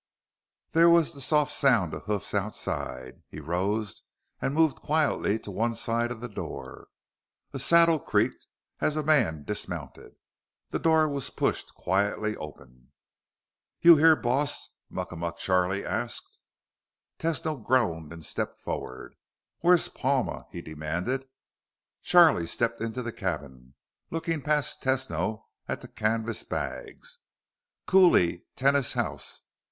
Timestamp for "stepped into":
22.47-23.03